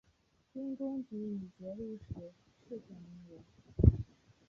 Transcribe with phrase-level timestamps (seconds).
[0.53, 2.15] 因功给予节度使
[2.67, 3.89] 世选名额。